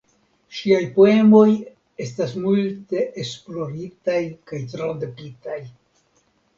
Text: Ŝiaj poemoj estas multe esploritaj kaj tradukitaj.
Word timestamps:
Ŝiaj 0.59 0.79
poemoj 0.95 1.43
estas 2.07 2.35
multe 2.47 3.05
esploritaj 3.27 4.21
kaj 4.51 4.65
tradukitaj. 4.77 5.65